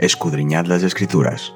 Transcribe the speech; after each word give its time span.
escudriñad 0.00 0.64
las 0.64 0.82
escrituras, 0.82 1.54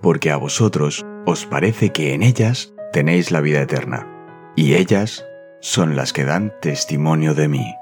porque 0.00 0.30
a 0.30 0.38
vosotros 0.38 1.04
os 1.26 1.44
parece 1.44 1.90
que 1.90 2.14
en 2.14 2.22
ellas 2.22 2.72
tenéis 2.94 3.30
la 3.30 3.42
vida 3.42 3.60
eterna, 3.60 4.08
y 4.56 4.74
ellas 4.74 5.24
son 5.60 5.94
las 5.94 6.14
que 6.14 6.24
dan 6.24 6.54
testimonio 6.62 7.34
de 7.34 7.48
mí. 7.48 7.74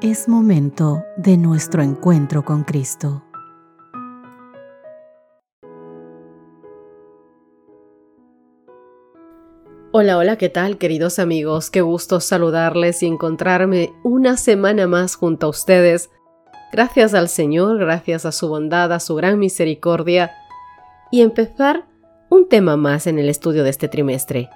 Es 0.00 0.28
momento 0.28 1.04
de 1.18 1.36
nuestro 1.36 1.82
encuentro 1.82 2.42
con 2.42 2.64
Cristo. 2.64 3.22
Hola, 9.92 10.16
hola, 10.16 10.38
¿qué 10.38 10.48
tal 10.48 10.78
queridos 10.78 11.18
amigos? 11.18 11.68
Qué 11.68 11.82
gusto 11.82 12.20
saludarles 12.20 13.02
y 13.02 13.06
encontrarme 13.08 13.92
una 14.04 14.38
semana 14.38 14.86
más 14.86 15.16
junto 15.16 15.46
a 15.46 15.50
ustedes. 15.50 16.08
Gracias 16.72 17.14
al 17.14 17.28
Señor, 17.28 17.78
gracias 17.78 18.24
a 18.24 18.32
su 18.32 18.48
bondad, 18.48 18.92
a 18.92 19.00
su 19.00 19.16
gran 19.16 19.38
misericordia, 19.38 20.32
y 21.10 21.22
empezar 21.22 21.86
un 22.28 22.48
tema 22.48 22.76
más 22.76 23.08
en 23.08 23.18
el 23.18 23.28
estudio 23.28 23.64
de 23.64 23.70
este 23.70 23.88
trimestre. 23.88 24.48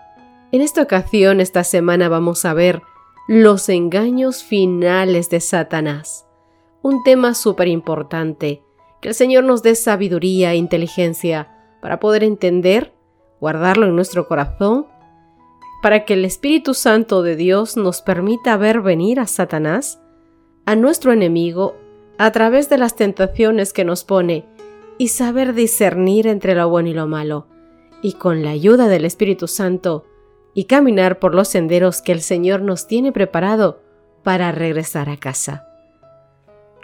En 0.52 0.60
esta 0.60 0.82
ocasión, 0.82 1.40
esta 1.40 1.64
semana 1.64 2.08
vamos 2.08 2.44
a 2.44 2.54
ver 2.54 2.82
los 3.26 3.68
engaños 3.68 4.44
finales 4.44 5.28
de 5.28 5.40
Satanás. 5.40 6.26
Un 6.82 7.02
tema 7.02 7.34
súper 7.34 7.66
importante, 7.66 8.62
que 9.00 9.08
el 9.08 9.14
Señor 9.14 9.42
nos 9.42 9.62
dé 9.62 9.74
sabiduría 9.74 10.52
e 10.52 10.56
inteligencia 10.56 11.48
para 11.82 11.98
poder 11.98 12.22
entender, 12.22 12.94
guardarlo 13.40 13.86
en 13.86 13.96
nuestro 13.96 14.28
corazón 14.28 14.86
para 15.82 16.06
que 16.06 16.14
el 16.14 16.24
Espíritu 16.24 16.72
Santo 16.72 17.22
de 17.22 17.36
Dios 17.36 17.76
nos 17.76 18.00
permita 18.00 18.56
ver 18.56 18.80
venir 18.80 19.20
a 19.20 19.26
Satanás, 19.26 20.00
a 20.64 20.76
nuestro 20.76 21.12
enemigo, 21.12 21.76
a 22.18 22.30
través 22.32 22.68
de 22.68 22.78
las 22.78 22.96
tentaciones 22.96 23.72
que 23.72 23.84
nos 23.84 24.04
pone, 24.04 24.44
y 24.96 25.08
saber 25.08 25.54
discernir 25.54 26.26
entre 26.26 26.54
lo 26.54 26.68
bueno 26.68 26.88
y 26.88 26.94
lo 26.94 27.06
malo, 27.06 27.46
y 28.02 28.12
con 28.12 28.42
la 28.42 28.50
ayuda 28.50 28.88
del 28.88 29.04
Espíritu 29.04 29.48
Santo, 29.48 30.04
y 30.54 30.64
caminar 30.64 31.18
por 31.18 31.34
los 31.34 31.48
senderos 31.48 32.00
que 32.00 32.12
el 32.12 32.20
Señor 32.20 32.62
nos 32.62 32.86
tiene 32.86 33.10
preparado 33.10 33.80
para 34.22 34.52
regresar 34.52 35.08
a 35.08 35.16
casa. 35.16 35.66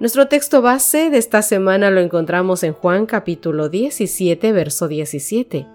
Nuestro 0.01 0.29
texto 0.29 0.63
base 0.63 1.11
de 1.11 1.19
esta 1.19 1.43
semana 1.43 1.91
lo 1.91 2.01
encontramos 2.01 2.63
en 2.65 2.73
Juan 2.73 3.07
capítulo 3.07 3.69
17, 3.69 4.51
verso 4.53 4.89
17 4.89 5.67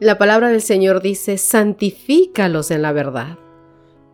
la 0.00 0.16
palabra 0.16 0.48
del 0.48 0.62
Señor 0.62 1.02
dice, 1.02 1.36
santifícalos 1.36 2.70
en 2.70 2.80
la 2.80 2.90
verdad. 2.90 3.36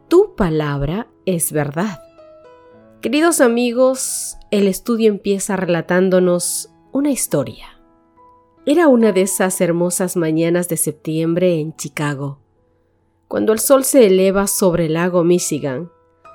Tu 0.08 0.34
palabra 0.34 1.06
es 1.26 1.52
verdad. 1.52 2.00
Queridos 3.06 3.40
amigos, 3.40 4.36
el 4.50 4.66
estudio 4.66 5.08
empieza 5.10 5.54
relatándonos 5.54 6.70
una 6.90 7.12
historia. 7.12 7.80
Era 8.66 8.88
una 8.88 9.12
de 9.12 9.22
esas 9.22 9.60
hermosas 9.60 10.16
mañanas 10.16 10.68
de 10.68 10.76
septiembre 10.76 11.60
en 11.60 11.76
Chicago. 11.76 12.40
Cuando 13.28 13.52
el 13.52 13.60
sol 13.60 13.84
se 13.84 14.06
eleva 14.06 14.48
sobre 14.48 14.86
el 14.86 14.94
lago 14.94 15.22
Michigan, 15.22 15.88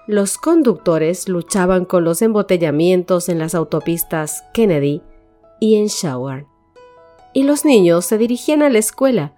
los 0.08 0.38
conductores 0.38 1.28
luchaban 1.28 1.84
con 1.84 2.06
los 2.06 2.22
embotellamientos 2.22 3.28
en 3.28 3.38
las 3.38 3.54
autopistas 3.54 4.46
Kennedy 4.54 5.02
y 5.60 5.76
en 5.76 5.88
Shower. 5.88 6.46
Y 7.34 7.44
los 7.44 7.66
niños 7.66 8.06
se 8.06 8.18
dirigían 8.18 8.62
a 8.62 8.70
la 8.70 8.80
escuela, 8.80 9.36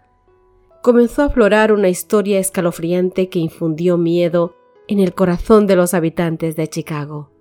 comenzó 0.84 1.24
a 1.24 1.26
aflorar 1.26 1.72
una 1.74 1.90
historia 1.90 2.38
escalofriante 2.38 3.30
que 3.30 3.40
infundió 3.40 3.98
miedo 3.98 4.54
en 4.88 5.00
el 5.00 5.14
corazón 5.14 5.68
de 5.68 5.76
los 5.76 5.94
habitantes 5.94 6.56
de 6.56 6.68
Chicago. 6.68 7.32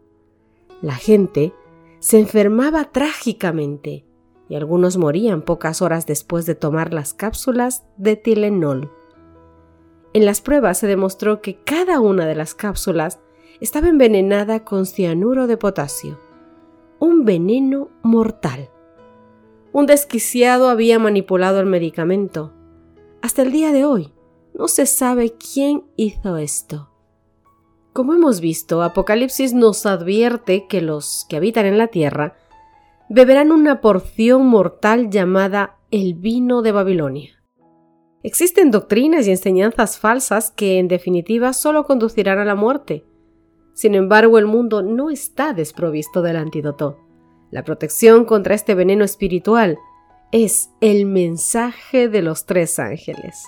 La 0.80 0.94
gente 0.94 1.52
se 2.00 2.18
enfermaba 2.18 2.90
trágicamente 2.92 4.04
y 4.48 4.54
algunos 4.54 4.96
morían 4.96 5.42
pocas 5.42 5.82
horas 5.82 6.06
después 6.06 6.46
de 6.46 6.54
tomar 6.54 6.92
las 6.92 7.14
cápsulas 7.14 7.84
de 7.96 8.16
Tylenol. 8.16 8.90
En 10.12 10.26
las 10.26 10.40
pruebas 10.40 10.78
se 10.78 10.86
demostró 10.86 11.40
que 11.40 11.56
cada 11.62 12.00
una 12.00 12.26
de 12.26 12.34
las 12.34 12.54
cápsulas 12.54 13.20
estaba 13.60 13.88
envenenada 13.88 14.64
con 14.64 14.86
cianuro 14.86 15.46
de 15.46 15.56
potasio, 15.56 16.18
un 16.98 17.24
veneno 17.24 17.88
mortal. 18.02 18.70
Un 19.72 19.86
desquiciado 19.86 20.68
había 20.68 20.98
manipulado 20.98 21.60
el 21.60 21.66
medicamento 21.66 22.52
hasta 23.22 23.42
el 23.42 23.52
día 23.52 23.72
de 23.72 23.84
hoy, 23.84 24.12
no 24.52 24.66
se 24.66 24.84
sabe 24.84 25.34
quién 25.38 25.84
hizo 25.94 26.36
esto. 26.38 26.91
Como 27.92 28.14
hemos 28.14 28.40
visto, 28.40 28.82
Apocalipsis 28.82 29.52
nos 29.52 29.84
advierte 29.84 30.66
que 30.66 30.80
los 30.80 31.26
que 31.28 31.36
habitan 31.36 31.66
en 31.66 31.76
la 31.76 31.88
tierra 31.88 32.36
beberán 33.10 33.52
una 33.52 33.82
porción 33.82 34.46
mortal 34.46 35.10
llamada 35.10 35.76
el 35.90 36.14
vino 36.14 36.62
de 36.62 36.72
Babilonia. 36.72 37.42
Existen 38.22 38.70
doctrinas 38.70 39.26
y 39.26 39.30
enseñanzas 39.30 39.98
falsas 39.98 40.50
que 40.50 40.78
en 40.78 40.88
definitiva 40.88 41.52
solo 41.52 41.84
conducirán 41.84 42.38
a 42.38 42.46
la 42.46 42.54
muerte. 42.54 43.04
Sin 43.74 43.94
embargo, 43.94 44.38
el 44.38 44.46
mundo 44.46 44.82
no 44.82 45.10
está 45.10 45.52
desprovisto 45.52 46.22
del 46.22 46.36
antídoto. 46.36 46.98
La 47.50 47.62
protección 47.62 48.24
contra 48.24 48.54
este 48.54 48.74
veneno 48.74 49.04
espiritual 49.04 49.76
es 50.30 50.70
el 50.80 51.04
mensaje 51.04 52.08
de 52.08 52.22
los 52.22 52.46
tres 52.46 52.78
ángeles. 52.78 53.44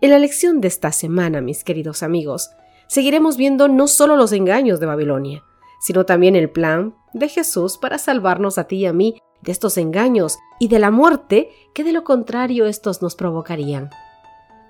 En 0.00 0.10
la 0.10 0.18
lección 0.18 0.60
de 0.60 0.66
esta 0.66 0.90
semana, 0.90 1.40
mis 1.40 1.62
queridos 1.62 2.02
amigos, 2.02 2.50
seguiremos 2.88 3.36
viendo 3.36 3.68
no 3.68 3.88
solo 3.88 4.16
los 4.16 4.32
engaños 4.32 4.80
de 4.80 4.86
Babilonia, 4.86 5.44
sino 5.80 6.04
también 6.04 6.36
el 6.36 6.50
plan 6.50 6.94
de 7.12 7.28
Jesús 7.28 7.78
para 7.78 7.98
salvarnos 7.98 8.58
a 8.58 8.64
ti 8.64 8.76
y 8.76 8.86
a 8.86 8.92
mí 8.92 9.20
de 9.42 9.52
estos 9.52 9.78
engaños 9.78 10.38
y 10.58 10.68
de 10.68 10.78
la 10.78 10.90
muerte 10.90 11.50
que 11.74 11.84
de 11.84 11.92
lo 11.92 12.04
contrario 12.04 12.66
estos 12.66 13.02
nos 13.02 13.14
provocarían. 13.14 13.90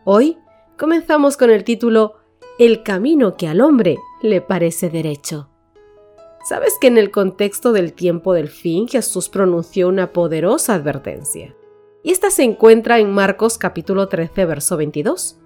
Hoy 0.05 0.39
comenzamos 0.79 1.37
con 1.37 1.51
el 1.51 1.65
título 1.65 2.15
El 2.59 2.83
camino 2.83 3.37
que 3.37 3.49
al 3.49 3.61
hombre 3.61 3.97
le 4.23 4.41
parece 4.41 4.91
derecho. 4.91 5.49
¿Sabes 6.49 6.75
que 6.81 6.87
en 6.87 6.99
el 6.99 7.11
contexto 7.11 7.73
del 7.73 7.93
tiempo 7.93 8.33
del 8.33 8.49
fin 8.49 8.87
Jesús 8.87 9.29
pronunció 9.29 9.89
una 9.89 10.13
poderosa 10.13 10.75
advertencia? 10.75 11.57
Y 12.05 12.13
esta 12.13 12.31
se 12.31 12.45
encuentra 12.45 13.01
en 13.01 13.11
Marcos 13.13 13.59
capítulo 13.59 14.07
13, 14.07 14.45
verso 14.45 14.77
22. 14.77 15.41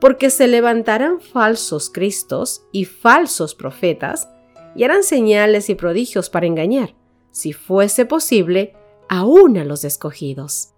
Porque 0.00 0.30
se 0.30 0.46
levantarán 0.46 1.20
falsos 1.20 1.90
cristos 1.90 2.62
y 2.72 2.84
falsos 2.84 3.54
profetas 3.54 4.28
y 4.74 4.84
harán 4.84 5.02
señales 5.02 5.70
y 5.70 5.74
prodigios 5.74 6.30
para 6.30 6.46
engañar, 6.46 6.94
si 7.30 7.52
fuese 7.52 8.06
posible, 8.06 8.74
aún 9.08 9.58
a 9.58 9.64
los 9.64 9.84
escogidos. 9.84 10.74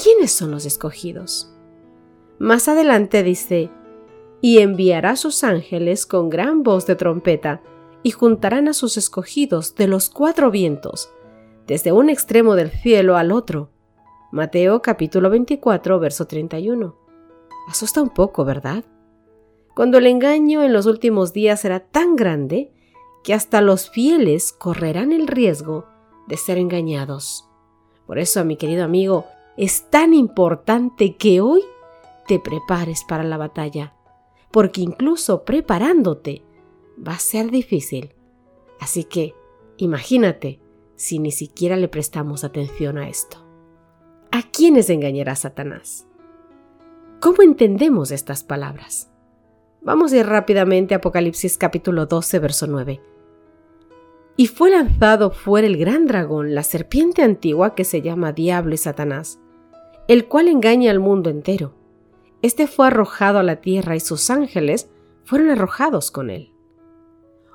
¿Quiénes 0.00 0.32
son 0.32 0.50
los 0.50 0.66
escogidos? 0.66 1.52
Más 2.38 2.68
adelante 2.68 3.22
dice, 3.22 3.70
y 4.40 4.58
enviará 4.58 5.16
sus 5.16 5.42
ángeles 5.42 6.06
con 6.06 6.28
gran 6.28 6.62
voz 6.62 6.86
de 6.86 6.96
trompeta, 6.96 7.62
y 8.02 8.10
juntarán 8.10 8.68
a 8.68 8.74
sus 8.74 8.96
escogidos 8.98 9.74
de 9.74 9.88
los 9.88 10.10
cuatro 10.10 10.50
vientos, 10.50 11.10
desde 11.66 11.92
un 11.92 12.10
extremo 12.10 12.54
del 12.54 12.70
cielo 12.70 13.16
al 13.16 13.32
otro. 13.32 13.70
Mateo 14.30 14.82
capítulo 14.82 15.30
24, 15.30 15.98
verso 15.98 16.26
31. 16.26 17.03
Asusta 17.68 18.02
un 18.02 18.10
poco, 18.10 18.44
¿verdad? 18.44 18.84
Cuando 19.74 19.98
el 19.98 20.06
engaño 20.06 20.62
en 20.62 20.72
los 20.72 20.86
últimos 20.86 21.32
días 21.32 21.60
será 21.60 21.80
tan 21.80 22.14
grande 22.16 22.72
que 23.24 23.34
hasta 23.34 23.60
los 23.60 23.90
fieles 23.90 24.52
correrán 24.52 25.12
el 25.12 25.26
riesgo 25.26 25.86
de 26.28 26.36
ser 26.36 26.58
engañados. 26.58 27.48
Por 28.06 28.18
eso, 28.18 28.44
mi 28.44 28.56
querido 28.56 28.84
amigo, 28.84 29.26
es 29.56 29.88
tan 29.90 30.14
importante 30.14 31.16
que 31.16 31.40
hoy 31.40 31.62
te 32.26 32.38
prepares 32.38 33.04
para 33.04 33.24
la 33.24 33.36
batalla, 33.36 33.94
porque 34.50 34.80
incluso 34.80 35.44
preparándote, 35.44 36.44
va 36.96 37.12
a 37.12 37.18
ser 37.18 37.50
difícil. 37.50 38.14
Así 38.78 39.04
que, 39.04 39.34
imagínate 39.78 40.60
si 40.96 41.18
ni 41.18 41.32
siquiera 41.32 41.76
le 41.76 41.88
prestamos 41.88 42.44
atención 42.44 42.98
a 42.98 43.08
esto. 43.08 43.38
¿A 44.30 44.42
quiénes 44.42 44.90
engañará 44.90 45.34
Satanás? 45.34 46.06
¿Cómo 47.24 47.40
entendemos 47.40 48.10
estas 48.10 48.44
palabras? 48.44 49.10
Vamos 49.80 50.12
a 50.12 50.18
ir 50.18 50.26
rápidamente 50.26 50.92
a 50.92 50.98
Apocalipsis 50.98 51.56
capítulo 51.56 52.04
12, 52.04 52.38
verso 52.38 52.66
9. 52.66 53.00
Y 54.36 54.46
fue 54.48 54.70
lanzado 54.70 55.30
fuera 55.30 55.66
el 55.66 55.78
gran 55.78 56.04
dragón, 56.04 56.54
la 56.54 56.62
serpiente 56.62 57.22
antigua 57.22 57.74
que 57.74 57.84
se 57.84 58.02
llama 58.02 58.34
Diablo 58.34 58.74
y 58.74 58.76
Satanás, 58.76 59.40
el 60.06 60.28
cual 60.28 60.48
engaña 60.48 60.90
al 60.90 61.00
mundo 61.00 61.30
entero. 61.30 61.72
Este 62.42 62.66
fue 62.66 62.88
arrojado 62.88 63.38
a 63.38 63.42
la 63.42 63.62
tierra 63.62 63.96
y 63.96 64.00
sus 64.00 64.28
ángeles 64.28 64.90
fueron 65.24 65.48
arrojados 65.48 66.10
con 66.10 66.28
él. 66.28 66.52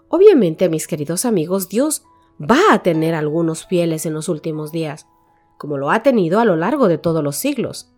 Obviamente, 0.07 0.68
mis 0.68 0.88
queridos 0.88 1.25
amigos, 1.25 1.69
Dios 1.69 2.01
va 2.42 2.74
a 2.74 2.81
tener 2.81 3.13
algunos 3.13 3.68
fieles 3.68 4.07
en 4.07 4.16
los 4.16 4.30
últimos 4.30 4.71
días, 4.71 5.06
como 5.60 5.77
lo 5.77 5.92
ha 5.92 6.01
tenido 6.01 6.39
a 6.39 6.45
lo 6.45 6.56
largo 6.56 6.88
de 6.88 6.98
todos 6.98 7.24
los 7.24 7.36
siglos. 7.36 7.94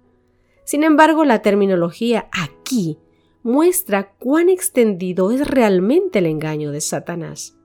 Sin 0.72 0.86
embargo, 0.86 1.26
la 1.26 1.42
terminología 1.42 2.30
aquí 2.32 2.98
muestra 3.44 4.14
cuán 4.14 4.48
extendido 4.48 5.32
es 5.32 5.46
realmente 5.46 6.20
el 6.20 6.28
engaño 6.28 6.72
de 6.72 6.80
Satanás. 6.80 7.58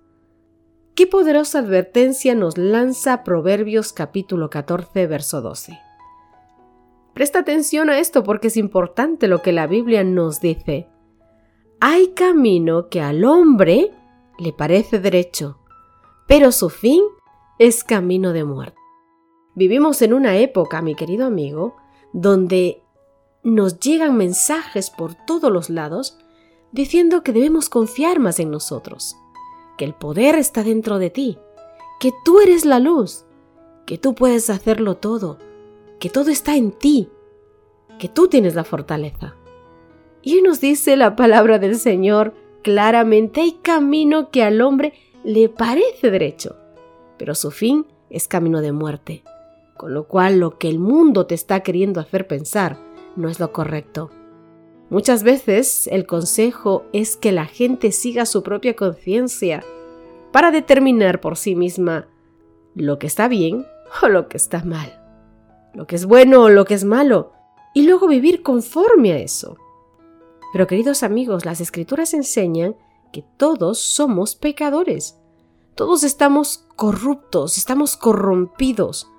Qué 0.96 1.06
poderosa 1.06 1.60
advertencia 1.60 2.34
nos 2.34 2.58
lanza 2.58 3.22
Proverbios 3.22 3.92
capítulo 3.92 4.50
14, 4.50 5.06
verso 5.06 5.40
12. 5.40 5.78
Presta 7.14 7.38
atención 7.38 7.90
a 7.90 8.00
esto 8.00 8.24
porque 8.24 8.48
es 8.48 8.56
importante 8.56 9.28
lo 9.28 9.40
que 9.40 9.52
la 9.52 9.68
Biblia 9.68 10.02
nos 10.02 10.40
dice. 10.40 10.88
Hay 11.78 12.08
camino 12.08 12.88
que 12.88 13.02
al 13.02 13.24
hombre 13.24 13.92
le 14.36 14.52
parece 14.52 14.98
derecho, 14.98 15.60
pero 16.26 16.50
su 16.50 16.70
fin 16.70 17.04
es 17.60 17.84
camino 17.84 18.32
de 18.32 18.42
muerte. 18.42 18.80
Vivimos 19.54 20.02
en 20.02 20.12
una 20.12 20.38
época, 20.38 20.82
mi 20.82 20.96
querido 20.96 21.24
amigo, 21.24 21.76
donde 22.12 22.82
nos 23.52 23.78
llegan 23.78 24.16
mensajes 24.16 24.90
por 24.90 25.14
todos 25.14 25.52
los 25.52 25.70
lados 25.70 26.18
diciendo 26.72 27.22
que 27.22 27.32
debemos 27.32 27.68
confiar 27.68 28.18
más 28.18 28.40
en 28.40 28.50
nosotros, 28.50 29.16
que 29.78 29.84
el 29.84 29.94
poder 29.94 30.34
está 30.34 30.64
dentro 30.64 30.98
de 30.98 31.10
ti, 31.10 31.38
que 32.00 32.12
tú 32.24 32.40
eres 32.40 32.64
la 32.64 32.80
luz, 32.80 33.24
que 33.86 33.98
tú 33.98 34.16
puedes 34.16 34.50
hacerlo 34.50 34.96
todo, 34.96 35.38
que 36.00 36.10
todo 36.10 36.30
está 36.30 36.56
en 36.56 36.72
ti, 36.72 37.08
que 38.00 38.08
tú 38.08 38.26
tienes 38.26 38.56
la 38.56 38.64
fortaleza. 38.64 39.36
Y 40.22 40.42
nos 40.42 40.60
dice 40.60 40.96
la 40.96 41.14
palabra 41.14 41.60
del 41.60 41.76
Señor 41.76 42.34
claramente, 42.62 43.42
hay 43.42 43.52
camino 43.62 44.32
que 44.32 44.42
al 44.42 44.60
hombre 44.60 44.92
le 45.22 45.48
parece 45.48 46.10
derecho, 46.10 46.56
pero 47.16 47.36
su 47.36 47.52
fin 47.52 47.86
es 48.10 48.26
camino 48.26 48.60
de 48.60 48.72
muerte, 48.72 49.22
con 49.76 49.94
lo 49.94 50.08
cual 50.08 50.40
lo 50.40 50.58
que 50.58 50.68
el 50.68 50.80
mundo 50.80 51.26
te 51.26 51.36
está 51.36 51.60
queriendo 51.60 52.00
hacer 52.00 52.26
pensar 52.26 52.84
no 53.16 53.28
es 53.28 53.40
lo 53.40 53.52
correcto. 53.52 54.10
Muchas 54.88 55.24
veces 55.24 55.88
el 55.88 56.06
consejo 56.06 56.84
es 56.92 57.16
que 57.16 57.32
la 57.32 57.46
gente 57.46 57.90
siga 57.90 58.24
su 58.24 58.42
propia 58.42 58.76
conciencia 58.76 59.64
para 60.32 60.52
determinar 60.52 61.20
por 61.20 61.36
sí 61.36 61.56
misma 61.56 62.06
lo 62.74 62.98
que 62.98 63.06
está 63.06 63.26
bien 63.26 63.66
o 64.02 64.08
lo 64.08 64.28
que 64.28 64.36
está 64.36 64.62
mal, 64.64 65.02
lo 65.74 65.86
que 65.86 65.96
es 65.96 66.06
bueno 66.06 66.42
o 66.42 66.48
lo 66.50 66.64
que 66.64 66.74
es 66.74 66.84
malo, 66.84 67.32
y 67.74 67.82
luego 67.82 68.06
vivir 68.06 68.42
conforme 68.42 69.12
a 69.12 69.18
eso. 69.18 69.56
Pero 70.52 70.66
queridos 70.66 71.02
amigos, 71.02 71.44
las 71.44 71.60
escrituras 71.60 72.14
enseñan 72.14 72.76
que 73.12 73.24
todos 73.36 73.78
somos 73.80 74.36
pecadores, 74.36 75.18
todos 75.74 76.04
estamos 76.04 76.64
corruptos, 76.76 77.58
estamos 77.58 77.96
corrompidos, 77.96 79.10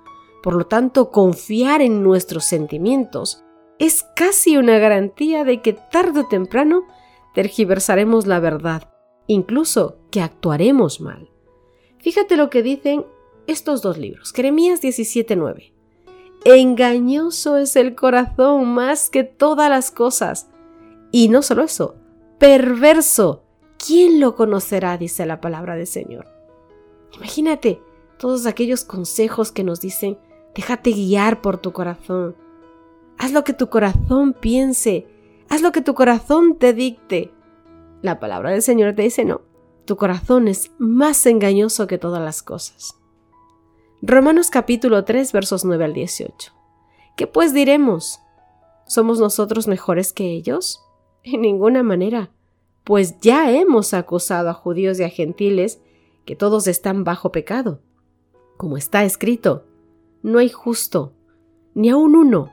por 0.42 0.54
lo 0.54 0.66
tanto 0.66 1.10
confiar 1.10 1.82
en 1.82 2.02
nuestros 2.02 2.44
sentimientos 2.44 3.44
es 3.78 4.04
casi 4.16 4.56
una 4.56 4.78
garantía 4.78 5.44
de 5.44 5.62
que 5.62 5.72
tarde 5.72 6.20
o 6.20 6.26
temprano 6.26 6.84
tergiversaremos 7.34 8.26
la 8.26 8.40
verdad, 8.40 8.90
incluso 9.26 9.98
que 10.10 10.20
actuaremos 10.20 11.00
mal. 11.00 11.30
Fíjate 11.98 12.36
lo 12.36 12.50
que 12.50 12.62
dicen 12.62 13.06
estos 13.46 13.82
dos 13.82 13.98
libros, 13.98 14.32
Jeremías 14.32 14.80
17:9. 14.82 15.72
Engañoso 16.44 17.56
es 17.56 17.76
el 17.76 17.94
corazón 17.94 18.68
más 18.68 19.10
que 19.10 19.24
todas 19.24 19.68
las 19.68 19.90
cosas. 19.90 20.48
Y 21.10 21.28
no 21.28 21.42
solo 21.42 21.62
eso, 21.62 21.96
perverso. 22.38 23.42
¿Quién 23.84 24.20
lo 24.20 24.34
conocerá? 24.34 24.96
dice 24.98 25.26
la 25.26 25.40
palabra 25.40 25.76
del 25.76 25.86
Señor. 25.86 26.26
Imagínate 27.14 27.80
todos 28.18 28.46
aquellos 28.46 28.84
consejos 28.84 29.52
que 29.52 29.64
nos 29.64 29.80
dicen, 29.80 30.18
déjate 30.54 30.90
guiar 30.90 31.40
por 31.40 31.58
tu 31.58 31.72
corazón, 31.72 32.36
Haz 33.18 33.32
lo 33.32 33.42
que 33.42 33.52
tu 33.52 33.68
corazón 33.68 34.32
piense. 34.32 35.06
Haz 35.48 35.60
lo 35.60 35.72
que 35.72 35.82
tu 35.82 35.94
corazón 35.94 36.56
te 36.56 36.72
dicte. 36.72 37.32
La 38.00 38.20
palabra 38.20 38.52
del 38.52 38.62
Señor 38.62 38.94
te 38.94 39.02
dice 39.02 39.24
no. 39.24 39.42
Tu 39.84 39.96
corazón 39.96 40.46
es 40.46 40.70
más 40.78 41.26
engañoso 41.26 41.88
que 41.88 41.98
todas 41.98 42.22
las 42.22 42.42
cosas. 42.42 42.96
Romanos 44.02 44.50
capítulo 44.50 45.04
3 45.04 45.32
versos 45.32 45.64
9 45.64 45.84
al 45.84 45.94
18. 45.94 46.52
¿Qué 47.16 47.26
pues 47.26 47.52
diremos? 47.52 48.20
¿Somos 48.86 49.18
nosotros 49.18 49.66
mejores 49.66 50.12
que 50.12 50.30
ellos? 50.30 50.80
En 51.24 51.40
ninguna 51.40 51.82
manera, 51.82 52.30
pues 52.84 53.18
ya 53.20 53.50
hemos 53.50 53.94
acusado 53.94 54.48
a 54.50 54.54
judíos 54.54 55.00
y 55.00 55.02
a 55.02 55.08
gentiles 55.08 55.80
que 56.24 56.36
todos 56.36 56.68
están 56.68 57.02
bajo 57.02 57.32
pecado. 57.32 57.80
Como 58.56 58.76
está 58.76 59.02
escrito, 59.04 59.64
no 60.22 60.38
hay 60.38 60.50
justo, 60.50 61.12
ni 61.74 61.90
aun 61.90 62.14
uno 62.14 62.52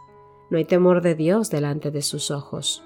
No 0.51 0.57
hay 0.57 0.65
temor 0.65 1.01
de 1.01 1.15
Dios 1.15 1.49
delante 1.49 1.91
de 1.91 2.01
sus 2.01 2.29
ojos. 2.29 2.83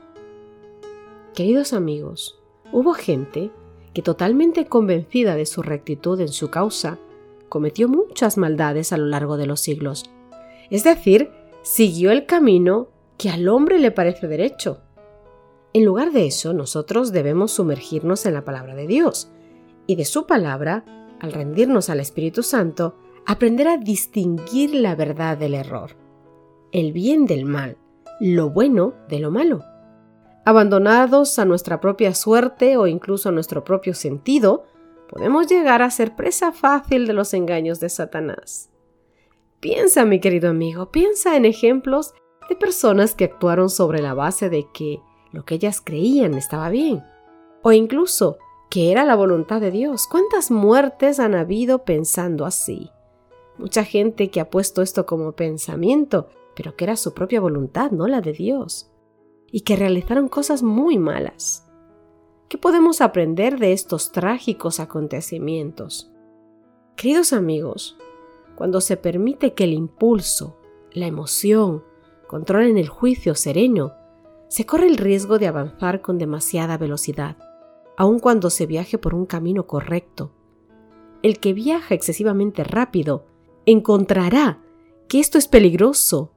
Queridos 1.33 1.73
amigos, 1.73 2.39
hubo 2.71 2.93
gente 2.93 3.49
que 3.91 4.03
totalmente 4.03 4.67
convencida 4.67 5.35
de 5.35 5.47
su 5.47 5.63
rectitud 5.63 6.21
en 6.21 6.27
su 6.27 6.51
causa, 6.51 6.99
cometió 7.49 7.89
muchas 7.89 8.37
maldades 8.37 8.93
a 8.93 8.97
lo 8.97 9.07
largo 9.07 9.35
de 9.35 9.47
los 9.47 9.61
siglos. 9.61 10.11
Es 10.69 10.83
decir, 10.83 11.31
siguió 11.63 12.11
el 12.11 12.27
camino 12.27 12.89
que 13.17 13.31
al 13.31 13.47
hombre 13.47 13.79
le 13.79 13.89
parece 13.89 14.27
derecho. 14.27 14.81
En 15.73 15.85
lugar 15.85 16.11
de 16.11 16.27
eso, 16.27 16.53
nosotros 16.53 17.11
debemos 17.13 17.53
sumergirnos 17.53 18.27
en 18.27 18.35
la 18.35 18.45
palabra 18.45 18.75
de 18.75 18.85
Dios 18.85 19.31
y 19.87 19.95
de 19.95 20.05
su 20.05 20.27
palabra, 20.27 20.85
al 21.19 21.31
rendirnos 21.31 21.89
al 21.89 21.99
Espíritu 21.99 22.43
Santo, 22.43 22.95
aprender 23.25 23.67
a 23.67 23.77
distinguir 23.77 24.75
la 24.75 24.93
verdad 24.93 25.35
del 25.35 25.55
error 25.55 26.04
el 26.75 26.91
bien 26.91 27.25
del 27.25 27.45
mal, 27.45 27.77
lo 28.19 28.49
bueno 28.49 28.95
de 29.07 29.19
lo 29.19 29.31
malo. 29.31 29.63
Abandonados 30.43 31.39
a 31.39 31.45
nuestra 31.45 31.79
propia 31.79 32.13
suerte 32.13 32.75
o 32.75 32.85
incluso 32.85 33.29
a 33.29 33.31
nuestro 33.31 33.63
propio 33.63 33.93
sentido, 33.93 34.65
podemos 35.09 35.47
llegar 35.47 35.81
a 35.81 35.89
ser 35.89 36.17
presa 36.17 36.51
fácil 36.51 37.07
de 37.07 37.13
los 37.13 37.33
engaños 37.33 37.79
de 37.79 37.87
Satanás. 37.87 38.71
Piensa, 39.61 40.03
mi 40.03 40.19
querido 40.19 40.49
amigo, 40.49 40.91
piensa 40.91 41.37
en 41.37 41.45
ejemplos 41.45 42.13
de 42.49 42.57
personas 42.57 43.15
que 43.15 43.23
actuaron 43.23 43.69
sobre 43.69 44.01
la 44.01 44.13
base 44.13 44.49
de 44.49 44.67
que 44.73 44.99
lo 45.31 45.45
que 45.45 45.55
ellas 45.55 45.79
creían 45.79 46.33
estaba 46.33 46.67
bien, 46.67 47.05
o 47.63 47.71
incluso 47.71 48.37
que 48.69 48.91
era 48.91 49.05
la 49.05 49.15
voluntad 49.15 49.61
de 49.61 49.71
Dios. 49.71 50.07
¿Cuántas 50.11 50.51
muertes 50.51 51.21
han 51.21 51.35
habido 51.35 51.85
pensando 51.85 52.45
así? 52.45 52.91
Mucha 53.57 53.85
gente 53.85 54.29
que 54.29 54.41
ha 54.41 54.49
puesto 54.49 54.81
esto 54.81 55.05
como 55.05 55.31
pensamiento 55.31 56.27
pero 56.55 56.75
que 56.75 56.85
era 56.85 56.95
su 56.95 57.13
propia 57.13 57.41
voluntad, 57.41 57.91
no 57.91 58.07
la 58.07 58.21
de 58.21 58.33
Dios, 58.33 58.91
y 59.51 59.61
que 59.61 59.75
realizaron 59.75 60.27
cosas 60.27 60.63
muy 60.63 60.97
malas. 60.97 61.69
¿Qué 62.49 62.57
podemos 62.57 63.01
aprender 63.01 63.59
de 63.59 63.73
estos 63.73 64.11
trágicos 64.11 64.79
acontecimientos? 64.79 66.11
Queridos 66.95 67.33
amigos, 67.33 67.97
cuando 68.55 68.81
se 68.81 68.97
permite 68.97 69.53
que 69.53 69.65
el 69.65 69.73
impulso, 69.73 70.57
la 70.93 71.07
emoción, 71.07 71.83
controlen 72.27 72.77
el 72.77 72.87
juicio 72.87 73.35
sereno, 73.35 73.93
se 74.47 74.65
corre 74.65 74.87
el 74.87 74.97
riesgo 74.97 75.39
de 75.39 75.47
avanzar 75.47 76.01
con 76.01 76.17
demasiada 76.17 76.77
velocidad, 76.77 77.37
aun 77.97 78.19
cuando 78.19 78.49
se 78.49 78.65
viaje 78.65 78.97
por 78.97 79.13
un 79.15 79.25
camino 79.25 79.67
correcto. 79.67 80.31
El 81.21 81.39
que 81.39 81.53
viaja 81.53 81.95
excesivamente 81.95 82.63
rápido 82.63 83.25
encontrará 83.65 84.61
que 85.07 85.19
esto 85.19 85.37
es 85.37 85.47
peligroso 85.47 86.34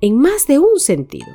en 0.00 0.18
más 0.18 0.46
de 0.46 0.58
un 0.58 0.78
sentido. 0.78 1.28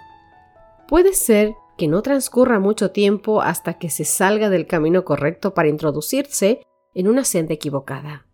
Puede 0.87 1.13
ser 1.13 1.55
que 1.77 1.87
no 1.87 2.01
transcurra 2.01 2.59
mucho 2.59 2.91
tiempo 2.91 3.41
hasta 3.41 3.77
que 3.77 3.89
se 3.89 4.05
salga 4.05 4.49
del 4.49 4.67
camino 4.67 5.03
correcto 5.03 5.53
para 5.53 5.67
introducirse 5.67 6.61
en 6.93 7.07
una 7.07 7.25
senda 7.25 7.53
equivocada. 7.53 8.25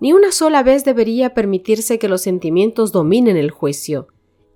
Ni 0.00 0.12
una 0.12 0.32
sola 0.32 0.62
vez 0.62 0.84
debería 0.84 1.34
permitirse 1.34 1.98
que 1.98 2.08
los 2.08 2.22
sentimientos 2.22 2.92
dominen 2.92 3.36
el 3.36 3.50
juicio. 3.50 4.08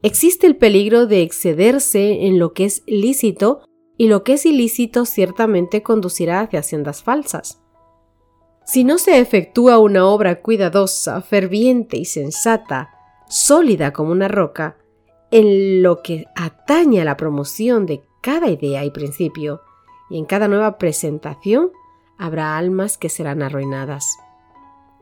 Existe 0.03 0.47
el 0.47 0.57
peligro 0.57 1.07
de 1.07 1.23
excederse 1.23 2.27
en 2.27 2.39
lo 2.39 2.53
que 2.53 2.65
es 2.67 2.83
lícito 2.87 3.63
y 3.97 4.07
lo 4.07 4.23
que 4.23 4.35
es 4.35 4.47
ilícito 4.47 5.05
ciertamente 5.05 5.83
conducirá 5.83 6.41
hacia 6.41 6.63
sendas 6.63 7.03
falsas. 7.03 7.61
Si 8.65 8.85
no 8.85 8.99
se 8.99 9.19
efectúa 9.19 9.79
una 9.79 10.07
obra 10.07 10.41
cuidadosa, 10.41 11.21
ferviente 11.23 11.97
y 11.97 12.05
sensata, 12.05 12.91
sólida 13.29 13.93
como 13.93 14.13
una 14.13 14.29
roca, 14.29 14.77
en 15.31 15.83
lo 15.83 16.03
que 16.03 16.27
atañe 16.35 17.01
a 17.01 17.05
la 17.05 17.17
promoción 17.17 17.87
de 17.87 18.03
cada 18.21 18.49
idea 18.49 18.85
y 18.85 18.91
principio, 18.91 19.63
y 20.11 20.19
en 20.19 20.25
cada 20.25 20.49
nueva 20.49 20.79
presentación 20.79 21.71
habrá 22.17 22.57
almas 22.57 22.99
que 22.99 23.09
serán 23.09 23.43
arruinadas. 23.43 24.19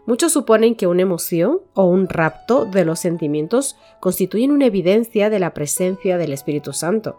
Muchos 0.05 0.33
suponen 0.33 0.77
que 0.77 0.87
una 0.87 1.03
emoción 1.03 1.61
o 1.75 1.85
un 1.85 2.09
rapto 2.09 2.65
de 2.65 2.85
los 2.85 3.01
sentimientos 3.01 3.77
constituyen 4.01 4.53
una 4.53 4.67
evidencia 4.67 5.31
de 5.31 5.41
la 5.41 5.53
presencia 5.53 6.17
del 6.17 6.33
Espíritu 6.33 6.73
Santo. 6.73 7.19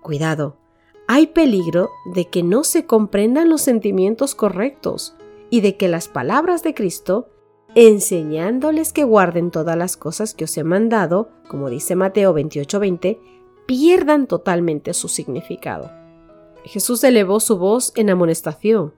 Cuidado, 0.00 0.56
hay 1.08 1.26
peligro 1.26 1.90
de 2.14 2.28
que 2.28 2.44
no 2.44 2.62
se 2.62 2.86
comprendan 2.86 3.48
los 3.48 3.62
sentimientos 3.62 4.36
correctos 4.36 5.16
y 5.50 5.60
de 5.62 5.76
que 5.76 5.88
las 5.88 6.06
palabras 6.06 6.62
de 6.62 6.74
Cristo, 6.74 7.28
enseñándoles 7.74 8.92
que 8.92 9.04
guarden 9.04 9.50
todas 9.50 9.76
las 9.76 9.96
cosas 9.96 10.34
que 10.34 10.44
os 10.44 10.56
he 10.56 10.64
mandado, 10.64 11.30
como 11.48 11.70
dice 11.70 11.96
Mateo 11.96 12.34
28:20, 12.34 13.20
pierdan 13.66 14.26
totalmente 14.26 14.94
su 14.94 15.08
significado. 15.08 15.90
Jesús 16.64 17.04
elevó 17.04 17.40
su 17.40 17.56
voz 17.58 17.92
en 17.96 18.10
amonestación. 18.10 18.94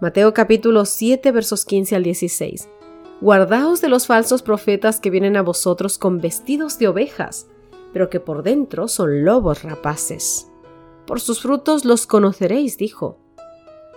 Mateo 0.00 0.32
capítulo 0.32 0.84
7 0.84 1.32
versos 1.32 1.64
15 1.64 1.96
al 1.96 2.02
16. 2.04 2.68
Guardaos 3.20 3.80
de 3.80 3.88
los 3.88 4.06
falsos 4.06 4.42
profetas 4.42 5.00
que 5.00 5.10
vienen 5.10 5.36
a 5.36 5.42
vosotros 5.42 5.98
con 5.98 6.20
vestidos 6.20 6.78
de 6.78 6.86
ovejas, 6.86 7.48
pero 7.92 8.08
que 8.08 8.20
por 8.20 8.44
dentro 8.44 8.86
son 8.86 9.24
lobos 9.24 9.64
rapaces. 9.64 10.48
Por 11.04 11.20
sus 11.20 11.42
frutos 11.42 11.84
los 11.84 12.06
conoceréis, 12.06 12.78
dijo. 12.78 13.18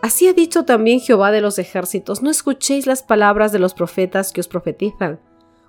Así 0.01 0.27
ha 0.27 0.34
dicho 0.34 0.65
también 0.65 1.00
Jehová 1.00 1.31
de 1.31 1.41
los 1.41 1.60
ejércitos, 1.60 2.24
no 2.24 2.31
escuchéis 2.31 2.88
las 2.88 3.03
palabras 3.03 3.51
de 3.51 3.60
los 3.60 3.75
profetas 3.75 4.31
que 4.31 4.41
os 4.41 4.48
profetizan, 4.48 5.20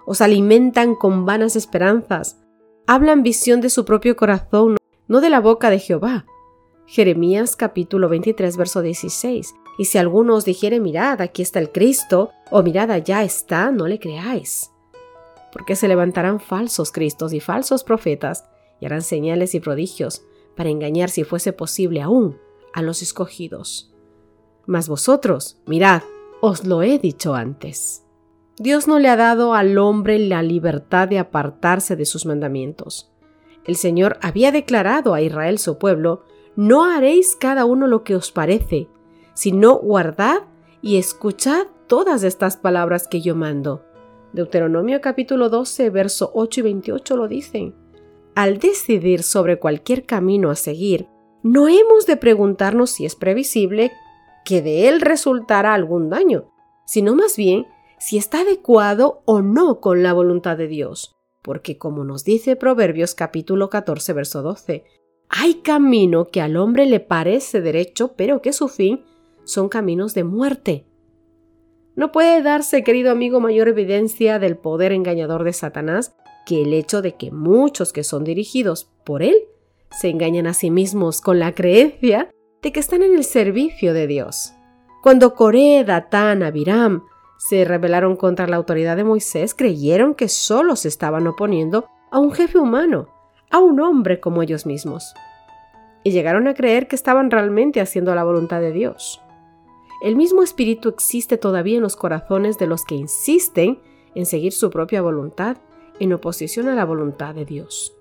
os 0.06 0.22
alimentan 0.22 0.94
con 0.94 1.26
vanas 1.26 1.54
esperanzas, 1.54 2.38
hablan 2.86 3.22
visión 3.22 3.60
de 3.60 3.68
su 3.68 3.84
propio 3.84 4.16
corazón, 4.16 4.76
no 5.06 5.20
de 5.20 5.28
la 5.28 5.40
boca 5.40 5.68
de 5.68 5.78
Jehová. 5.78 6.24
Jeremías 6.86 7.56
capítulo 7.56 8.08
23 8.08 8.56
verso 8.56 8.80
16. 8.80 9.54
Y 9.78 9.84
si 9.86 9.98
alguno 9.98 10.34
os 10.34 10.44
dijere, 10.44 10.80
mirad, 10.80 11.20
aquí 11.20 11.42
está 11.42 11.58
el 11.58 11.70
Cristo, 11.70 12.30
o 12.50 12.62
mirad, 12.62 12.90
allá 12.90 13.22
está, 13.22 13.70
no 13.70 13.86
le 13.86 13.98
creáis. 13.98 14.70
Porque 15.52 15.76
se 15.76 15.88
levantarán 15.88 16.40
falsos 16.40 16.92
Cristos 16.92 17.32
y 17.32 17.40
falsos 17.40 17.84
profetas, 17.84 18.44
y 18.80 18.86
harán 18.86 19.02
señales 19.02 19.54
y 19.54 19.60
prodigios, 19.60 20.22
para 20.56 20.70
engañar, 20.70 21.08
si 21.08 21.24
fuese 21.24 21.52
posible 21.52 22.02
aún, 22.02 22.38
a 22.74 22.82
los 22.82 23.00
escogidos. 23.00 23.91
Mas 24.66 24.88
vosotros, 24.88 25.58
mirad, 25.66 26.02
os 26.40 26.64
lo 26.64 26.82
he 26.82 26.98
dicho 26.98 27.34
antes. 27.34 28.04
Dios 28.58 28.86
no 28.86 28.98
le 28.98 29.08
ha 29.08 29.16
dado 29.16 29.54
al 29.54 29.78
hombre 29.78 30.18
la 30.18 30.42
libertad 30.42 31.08
de 31.08 31.18
apartarse 31.18 31.96
de 31.96 32.04
sus 32.04 32.26
mandamientos. 32.26 33.10
El 33.64 33.76
Señor 33.76 34.18
había 34.20 34.52
declarado 34.52 35.14
a 35.14 35.20
Israel 35.20 35.58
su 35.58 35.78
pueblo, 35.78 36.24
no 36.56 36.84
haréis 36.84 37.36
cada 37.36 37.64
uno 37.64 37.86
lo 37.86 38.04
que 38.04 38.14
os 38.14 38.30
parece, 38.30 38.88
sino 39.34 39.76
guardad 39.76 40.42
y 40.82 40.98
escuchad 40.98 41.66
todas 41.86 42.24
estas 42.24 42.56
palabras 42.56 43.08
que 43.08 43.20
yo 43.20 43.34
mando. 43.34 43.84
Deuteronomio 44.32 45.00
capítulo 45.00 45.48
12, 45.48 45.90
verso 45.90 46.30
8 46.34 46.60
y 46.60 46.62
28 46.62 47.16
lo 47.16 47.28
dicen. 47.28 47.74
Al 48.34 48.58
decidir 48.58 49.22
sobre 49.22 49.58
cualquier 49.58 50.06
camino 50.06 50.50
a 50.50 50.56
seguir, 50.56 51.06
no 51.42 51.68
hemos 51.68 52.06
de 52.06 52.16
preguntarnos 52.16 52.90
si 52.90 53.04
es 53.04 53.14
previsible 53.14 53.92
que 54.44 54.62
de 54.62 54.88
él 54.88 55.00
resultará 55.00 55.74
algún 55.74 56.10
daño, 56.10 56.50
sino 56.86 57.14
más 57.14 57.36
bien 57.36 57.66
si 57.98 58.18
está 58.18 58.40
adecuado 58.40 59.22
o 59.24 59.42
no 59.42 59.80
con 59.80 60.02
la 60.02 60.12
voluntad 60.12 60.56
de 60.56 60.66
Dios. 60.66 61.14
Porque 61.42 61.78
como 61.78 62.04
nos 62.04 62.24
dice 62.24 62.56
Proverbios 62.56 63.14
capítulo 63.14 63.70
14, 63.70 64.12
verso 64.12 64.42
12, 64.42 64.84
hay 65.28 65.54
camino 65.62 66.28
que 66.28 66.40
al 66.40 66.56
hombre 66.56 66.86
le 66.86 67.00
parece 67.00 67.60
derecho, 67.60 68.14
pero 68.16 68.42
que 68.42 68.52
su 68.52 68.68
fin 68.68 69.04
son 69.44 69.68
caminos 69.68 70.14
de 70.14 70.24
muerte. 70.24 70.86
No 71.94 72.12
puede 72.12 72.42
darse, 72.42 72.84
querido 72.84 73.10
amigo, 73.10 73.40
mayor 73.40 73.68
evidencia 73.68 74.38
del 74.38 74.56
poder 74.56 74.92
engañador 74.92 75.44
de 75.44 75.52
Satanás 75.52 76.14
que 76.46 76.62
el 76.62 76.72
hecho 76.74 77.02
de 77.02 77.14
que 77.16 77.30
muchos 77.30 77.92
que 77.92 78.04
son 78.04 78.24
dirigidos 78.24 78.90
por 79.04 79.22
él 79.22 79.36
se 79.90 80.08
engañan 80.08 80.46
a 80.46 80.54
sí 80.54 80.70
mismos 80.70 81.20
con 81.20 81.38
la 81.38 81.54
creencia 81.54 82.30
de 82.62 82.72
que 82.72 82.80
están 82.80 83.02
en 83.02 83.14
el 83.14 83.24
servicio 83.24 83.92
de 83.92 84.06
Dios. 84.06 84.54
Cuando 85.02 85.34
Coré, 85.34 85.84
Datán, 85.84 86.42
Abiram 86.42 87.04
se 87.36 87.64
rebelaron 87.64 88.14
contra 88.14 88.46
la 88.46 88.56
autoridad 88.56 88.96
de 88.96 89.02
Moisés, 89.02 89.52
creyeron 89.54 90.14
que 90.14 90.28
solo 90.28 90.76
se 90.76 90.86
estaban 90.86 91.26
oponiendo 91.26 91.86
a 92.12 92.20
un 92.20 92.30
jefe 92.30 92.58
humano, 92.58 93.08
a 93.50 93.58
un 93.58 93.80
hombre 93.80 94.20
como 94.20 94.42
ellos 94.42 94.64
mismos. 94.64 95.12
Y 96.04 96.12
llegaron 96.12 96.46
a 96.46 96.54
creer 96.54 96.86
que 96.86 96.94
estaban 96.94 97.30
realmente 97.30 97.80
haciendo 97.80 98.14
la 98.14 98.22
voluntad 98.22 98.60
de 98.60 98.70
Dios. 98.70 99.20
El 100.02 100.14
mismo 100.14 100.42
espíritu 100.42 100.88
existe 100.88 101.36
todavía 101.36 101.76
en 101.76 101.82
los 101.82 101.96
corazones 101.96 102.58
de 102.58 102.66
los 102.68 102.84
que 102.84 102.94
insisten 102.94 103.80
en 104.14 104.26
seguir 104.26 104.52
su 104.52 104.70
propia 104.70 105.02
voluntad 105.02 105.56
en 105.98 106.12
oposición 106.12 106.68
a 106.68 106.74
la 106.74 106.84
voluntad 106.84 107.34
de 107.34 107.44
Dios. 107.44 107.96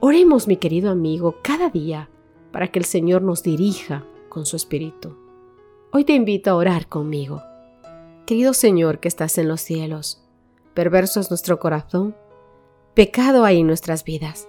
Oremos, 0.00 0.46
mi 0.46 0.56
querido 0.56 0.90
amigo, 0.90 1.36
cada 1.42 1.70
día 1.70 2.08
para 2.52 2.68
que 2.68 2.78
el 2.78 2.84
Señor 2.84 3.22
nos 3.22 3.42
dirija 3.42 4.04
con 4.28 4.46
su 4.46 4.56
espíritu. 4.56 5.16
Hoy 5.92 6.04
te 6.04 6.12
invito 6.14 6.50
a 6.50 6.54
orar 6.54 6.88
conmigo. 6.88 7.42
Querido 8.26 8.52
Señor 8.52 9.00
que 9.00 9.08
estás 9.08 9.38
en 9.38 9.48
los 9.48 9.60
cielos, 9.60 10.22
perverso 10.74 11.20
es 11.20 11.30
nuestro 11.30 11.58
corazón, 11.58 12.14
pecado 12.94 13.44
hay 13.44 13.60
en 13.60 13.66
nuestras 13.66 14.04
vidas, 14.04 14.48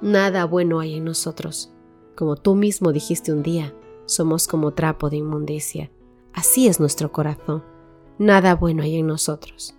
nada 0.00 0.44
bueno 0.44 0.80
hay 0.80 0.94
en 0.94 1.04
nosotros. 1.04 1.72
Como 2.16 2.36
tú 2.36 2.54
mismo 2.54 2.92
dijiste 2.92 3.32
un 3.32 3.42
día, 3.42 3.72
somos 4.06 4.48
como 4.48 4.72
trapo 4.72 5.08
de 5.08 5.18
inmundicia. 5.18 5.90
Así 6.32 6.66
es 6.66 6.80
nuestro 6.80 7.12
corazón. 7.12 7.64
Nada 8.18 8.54
bueno 8.54 8.82
hay 8.82 8.96
en 8.96 9.06
nosotros. 9.06 9.74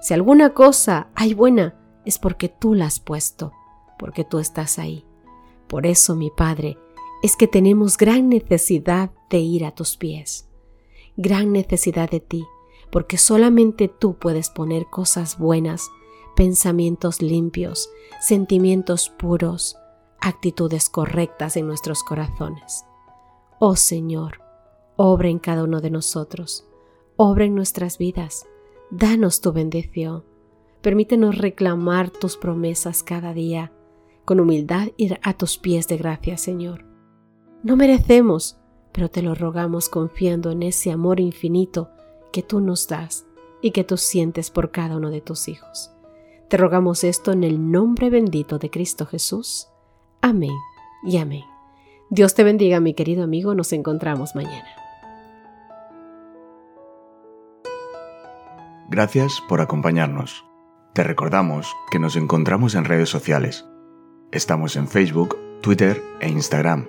Si 0.00 0.14
alguna 0.14 0.50
cosa 0.54 1.08
hay 1.14 1.34
buena, 1.34 1.78
es 2.04 2.18
porque 2.18 2.48
tú 2.48 2.74
la 2.74 2.86
has 2.86 3.00
puesto, 3.00 3.52
porque 3.98 4.24
tú 4.24 4.38
estás 4.38 4.78
ahí. 4.78 5.04
Por 5.68 5.86
eso, 5.86 6.16
mi 6.16 6.30
Padre, 6.30 6.78
es 7.22 7.36
que 7.36 7.46
tenemos 7.46 7.96
gran 7.96 8.28
necesidad 8.28 9.10
de 9.30 9.38
ir 9.38 9.64
a 9.64 9.70
tus 9.70 9.96
pies. 9.96 10.48
Gran 11.16 11.52
necesidad 11.52 12.10
de 12.10 12.20
ti, 12.20 12.44
porque 12.90 13.16
solamente 13.16 13.88
tú 13.88 14.18
puedes 14.18 14.50
poner 14.50 14.86
cosas 14.86 15.38
buenas, 15.38 15.88
pensamientos 16.34 17.22
limpios, 17.22 17.90
sentimientos 18.20 19.08
puros, 19.08 19.76
actitudes 20.20 20.90
correctas 20.90 21.56
en 21.56 21.66
nuestros 21.66 22.02
corazones. 22.02 22.84
Oh 23.60 23.76
Señor, 23.76 24.40
obra 24.96 25.28
en 25.28 25.38
cada 25.38 25.62
uno 25.64 25.80
de 25.80 25.90
nosotros, 25.90 26.66
obra 27.16 27.44
en 27.44 27.54
nuestras 27.54 27.98
vidas, 27.98 28.46
danos 28.90 29.40
tu 29.40 29.52
bendición, 29.52 30.24
permítenos 30.80 31.38
reclamar 31.38 32.10
tus 32.10 32.36
promesas 32.36 33.02
cada 33.02 33.32
día, 33.32 33.72
con 34.24 34.40
humildad 34.40 34.88
ir 34.96 35.20
a 35.22 35.34
tus 35.34 35.58
pies 35.58 35.86
de 35.86 35.96
gracia, 35.96 36.36
Señor. 36.36 36.91
No 37.62 37.76
merecemos, 37.76 38.58
pero 38.90 39.08
te 39.08 39.22
lo 39.22 39.34
rogamos 39.34 39.88
confiando 39.88 40.50
en 40.50 40.64
ese 40.64 40.90
amor 40.90 41.20
infinito 41.20 41.90
que 42.32 42.42
tú 42.42 42.60
nos 42.60 42.88
das 42.88 43.24
y 43.60 43.70
que 43.70 43.84
tú 43.84 43.96
sientes 43.96 44.50
por 44.50 44.72
cada 44.72 44.96
uno 44.96 45.10
de 45.10 45.20
tus 45.20 45.46
hijos. 45.46 45.92
Te 46.48 46.56
rogamos 46.56 47.04
esto 47.04 47.30
en 47.30 47.44
el 47.44 47.70
nombre 47.70 48.10
bendito 48.10 48.58
de 48.58 48.68
Cristo 48.68 49.06
Jesús. 49.06 49.68
Amén 50.20 50.56
y 51.04 51.18
amén. 51.18 51.44
Dios 52.10 52.34
te 52.34 52.42
bendiga, 52.42 52.80
mi 52.80 52.94
querido 52.94 53.22
amigo. 53.22 53.54
Nos 53.54 53.72
encontramos 53.72 54.34
mañana. 54.34 54.68
Gracias 58.90 59.40
por 59.48 59.60
acompañarnos. 59.60 60.44
Te 60.94 61.04
recordamos 61.04 61.74
que 61.90 61.98
nos 61.98 62.16
encontramos 62.16 62.74
en 62.74 62.84
redes 62.84 63.08
sociales. 63.08 63.64
Estamos 64.32 64.76
en 64.76 64.88
Facebook, 64.88 65.38
Twitter 65.62 66.02
e 66.20 66.28
Instagram 66.28 66.88